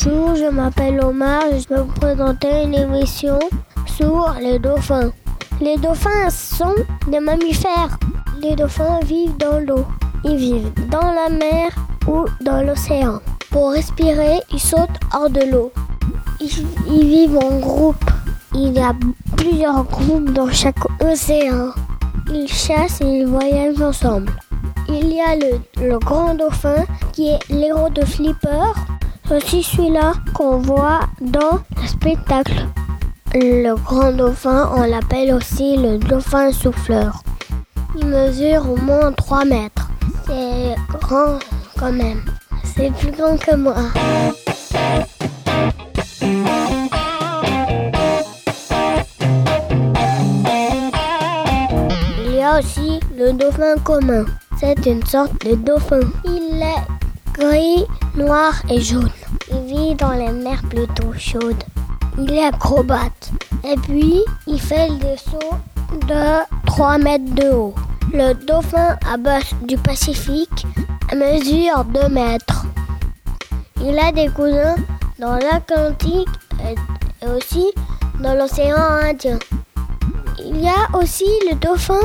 soir, 0.00 0.34
je 0.34 1.68
vais 1.68 1.80
vous 1.82 1.92
présenter 2.00 2.62
une 2.64 2.74
émission 2.74 3.38
sur 3.86 4.34
les 4.40 4.58
dauphins. 4.58 5.10
Les 5.60 5.76
dauphins 5.76 6.30
sont 6.30 6.74
des 7.08 7.20
mammifères. 7.20 7.98
Les 8.40 8.56
dauphins 8.56 9.00
vivent 9.04 9.36
dans 9.36 9.58
l'eau. 9.60 9.84
Ils 10.24 10.36
vivent 10.36 10.72
dans 10.88 11.12
la 11.12 11.28
mer 11.28 11.70
ou 12.06 12.24
dans 12.40 12.62
l'océan. 12.62 13.20
Pour 13.50 13.72
respirer, 13.72 14.38
ils 14.50 14.60
sautent 14.60 15.00
hors 15.12 15.28
de 15.28 15.42
l'eau. 15.50 15.70
Ils, 16.40 17.06
vivent 17.06 17.38
en 17.38 17.58
groupe. 17.58 18.04
Il 18.54 18.72
y 18.72 18.80
a 18.80 18.94
plusieurs 19.36 19.84
groupes 19.84 20.32
dans 20.32 20.50
chaque 20.50 20.82
océan. 21.02 21.72
Ils 22.32 22.48
chassent 22.48 23.02
et 23.02 23.20
ils 23.20 23.26
voyagent 23.26 23.82
ensemble. 23.82 24.32
Il 24.88 25.12
y 25.12 25.20
a 25.20 25.36
le 25.36 25.98
grand 25.98 26.34
dauphin 26.34 26.86
qui 27.12 27.28
est 27.28 27.48
l'héros 27.50 27.90
de 27.90 28.04
Flipper. 28.04 28.72
Aussi 29.30 29.62
celui-là 29.62 30.12
qu'on 30.34 30.58
voit 30.58 31.00
dans 31.20 31.60
le 31.80 31.86
spectacle. 31.86 32.66
Le 33.32 33.74
grand 33.74 34.10
dauphin, 34.10 34.68
on 34.74 34.82
l'appelle 34.82 35.32
aussi 35.32 35.76
le 35.76 35.98
dauphin 35.98 36.50
souffleur. 36.50 37.22
Il 37.96 38.06
mesure 38.06 38.68
au 38.68 38.76
moins 38.76 39.12
3 39.12 39.44
mètres. 39.44 39.88
C'est 40.26 40.74
grand 40.98 41.38
quand 41.78 41.92
même. 41.92 42.22
C'est 42.64 42.90
plus 42.92 43.12
grand 43.12 43.36
que 43.36 43.54
moi. 43.54 43.76
Il 52.18 52.34
y 52.34 52.42
a 52.42 52.58
aussi 52.58 52.98
le 53.16 53.32
dauphin 53.32 53.76
commun. 53.84 54.24
C'est 54.58 54.86
une 54.86 55.06
sorte 55.06 55.46
de 55.46 55.54
dauphin. 55.54 56.00
Il 56.24 56.60
est 56.60 56.99
gris, 57.40 57.86
noir 58.14 58.52
et 58.68 58.80
jaune. 58.80 59.10
Il 59.50 59.62
vit 59.64 59.94
dans 59.94 60.12
les 60.12 60.30
mers 60.30 60.62
plutôt 60.68 61.12
chaudes. 61.18 61.64
Il 62.18 62.32
est 62.32 62.44
acrobate. 62.44 63.30
Et 63.64 63.76
puis, 63.76 64.22
il 64.46 64.60
fait 64.60 64.90
des 64.98 65.16
sauts 65.16 65.56
de 66.06 66.44
3 66.66 66.98
mètres 66.98 67.34
de 67.34 67.50
haut. 67.50 67.74
Le 68.12 68.34
dauphin 68.34 68.96
à 69.10 69.16
bosse 69.16 69.54
du 69.62 69.76
Pacifique 69.78 70.66
mesure 71.14 71.84
2 71.84 72.08
mètres. 72.08 72.66
Il 73.82 73.98
a 73.98 74.12
des 74.12 74.28
cousins 74.28 74.76
dans 75.18 75.36
l'Atlantique 75.36 76.28
et 76.62 77.26
aussi 77.26 77.66
dans 78.20 78.34
l'océan 78.34 78.76
Indien. 78.76 79.38
Il 80.44 80.60
y 80.60 80.68
a 80.68 80.98
aussi 80.98 81.26
le 81.48 81.56
dauphin 81.56 82.00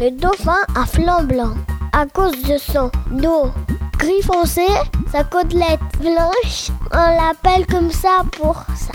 le 0.00 0.10
dauphin 0.10 0.58
à 0.74 0.86
flanc 0.86 1.22
blanc. 1.24 1.54
À 1.92 2.06
cause 2.06 2.42
de 2.42 2.56
son 2.56 2.90
dos 3.10 3.52
gris 4.02 4.22
foncé, 4.22 4.66
sa 5.12 5.22
côtelette 5.22 5.78
blanche, 6.00 6.70
on 6.92 6.96
l'appelle 6.96 7.64
comme 7.66 7.92
ça 7.92 8.22
pour 8.32 8.56
ça. 8.74 8.92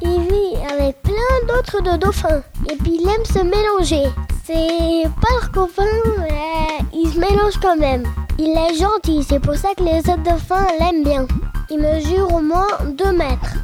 Il 0.00 0.20
vit 0.20 0.72
avec 0.72 1.02
plein 1.02 1.38
d'autres 1.48 1.98
dauphins 1.98 2.42
et 2.70 2.76
puis 2.76 3.00
il 3.00 3.08
aime 3.08 3.24
se 3.24 3.40
mélanger. 3.40 4.08
C'est 4.44 5.10
pas 5.20 5.28
leur 5.40 5.50
copain, 5.50 5.82
mais 6.20 6.86
il 6.92 7.12
se 7.12 7.18
mélange 7.18 7.58
quand 7.60 7.76
même. 7.76 8.04
Il 8.38 8.56
est 8.56 8.78
gentil, 8.78 9.26
c'est 9.28 9.40
pour 9.40 9.56
ça 9.56 9.70
que 9.76 9.82
les 9.82 9.98
autres 9.98 10.22
dauphins 10.22 10.66
l'aiment 10.78 11.02
bien. 11.02 11.26
Il 11.68 11.80
mesure 11.80 12.32
au 12.32 12.40
moins 12.40 12.68
2 12.96 13.12
mètres. 13.12 13.56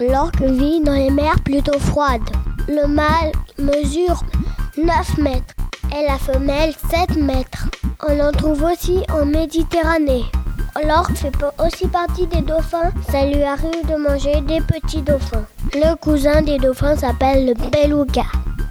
L'orque 0.00 0.42
vit 0.42 0.80
dans 0.80 0.94
les 0.94 1.10
mers 1.10 1.38
plutôt 1.44 1.78
froides. 1.78 2.30
Le 2.66 2.88
mâle 2.88 3.30
mesure 3.58 4.24
9 4.76 5.18
mètres 5.18 5.54
et 5.94 6.06
la 6.06 6.18
femelle 6.18 6.72
7 6.90 7.16
mètres. 7.16 7.68
On 8.08 8.18
en 8.20 8.32
trouve 8.32 8.62
aussi 8.64 9.02
en 9.12 9.24
Méditerranée. 9.24 10.24
L'orque 10.86 11.14
fait 11.16 11.32
aussi 11.64 11.86
partie 11.86 12.26
des 12.26 12.40
dauphins. 12.42 12.90
Ça 13.10 13.24
lui 13.26 13.42
arrive 13.42 13.86
de 13.88 13.96
manger 13.96 14.40
des 14.42 14.60
petits 14.60 15.02
dauphins. 15.02 15.44
Le 15.74 15.94
cousin 15.96 16.42
des 16.42 16.58
dauphins 16.58 16.96
s'appelle 16.96 17.46
le 17.46 17.54
beluga. 17.54 18.24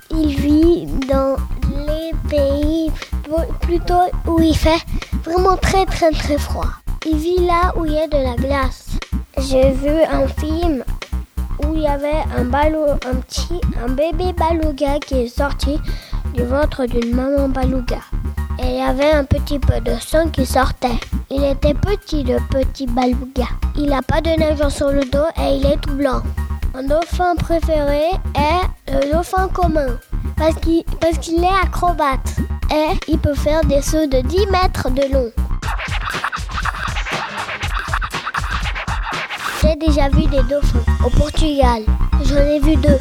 Il 0.09 0.35
vit 0.35 0.85
dans 1.07 1.35
les 1.87 2.11
pays 2.29 2.91
pl- 3.23 3.47
plutôt 3.61 4.09
où 4.27 4.39
il 4.41 4.55
fait 4.57 4.81
vraiment 5.23 5.55
très 5.57 5.85
très 5.85 6.11
très 6.11 6.37
froid. 6.37 6.67
Il 7.05 7.17
vit 7.17 7.45
là 7.45 7.71
où 7.77 7.85
il 7.85 7.93
y 7.93 7.99
a 7.99 8.07
de 8.07 8.17
la 8.17 8.35
glace. 8.35 8.87
J'ai 9.37 9.71
vu 9.71 9.91
un 10.11 10.27
film 10.27 10.83
où 11.63 11.73
il 11.75 11.81
y 11.83 11.87
avait 11.87 12.23
un, 12.37 12.43
un 12.51 13.15
petit, 13.15 13.61
un 13.85 13.89
bébé 13.91 14.33
beluga 14.33 14.99
qui 14.99 15.21
est 15.21 15.27
sorti 15.27 15.79
du 16.33 16.43
ventre 16.43 16.85
d'une 16.85 17.15
maman 17.15 17.49
beluga. 17.49 17.99
Et 18.59 18.67
il 18.67 18.75
y 18.75 18.81
avait 18.81 19.11
un 19.11 19.23
petit 19.23 19.59
peu 19.59 19.79
de 19.81 19.93
sang 19.99 20.29
qui 20.29 20.45
sortait. 20.45 20.99
Il 21.29 21.43
était 21.43 21.73
petit, 21.73 22.23
le 22.23 22.37
petit 22.49 22.85
beluga. 22.85 23.47
Il 23.75 23.89
n'a 23.89 24.01
pas 24.01 24.21
de 24.21 24.29
nageur 24.39 24.71
sur 24.71 24.91
le 24.91 25.01
dos 25.05 25.25
et 25.37 25.57
il 25.57 25.65
est 25.65 25.77
tout 25.81 25.93
blanc. 25.93 26.21
Mon 26.73 26.83
dauphin 26.87 27.35
préféré 27.35 28.11
est 28.35 28.91
le 28.91 29.11
dauphin 29.11 29.47
commun. 29.49 29.97
Parce 30.37 30.55
qu'il 30.55 30.83
parce 30.99 31.17
qu'il 31.17 31.43
est 31.43 31.63
acrobate. 31.63 32.37
Et 32.71 32.97
il 33.07 33.19
peut 33.19 33.33
faire 33.33 33.63
des 33.65 33.81
sauts 33.81 34.07
de 34.07 34.21
10 34.21 34.47
mètres 34.47 34.89
de 34.89 35.13
long. 35.13 35.31
J'ai 39.61 39.75
déjà 39.75 40.09
vu 40.09 40.23
des 40.27 40.43
dauphins 40.43 40.79
au 41.05 41.09
Portugal. 41.09 41.83
J'en 42.25 42.37
ai 42.37 42.59
vu 42.59 42.75
deux. 42.77 42.97